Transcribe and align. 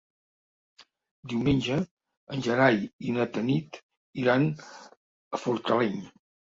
Diumenge 1.33 1.77
en 2.37 2.43
Gerai 2.49 2.81
i 3.11 3.15
na 3.21 3.31
Tanit 3.37 3.81
iran 4.27 4.53
a 4.57 5.47
Fortaleny. 5.49 6.07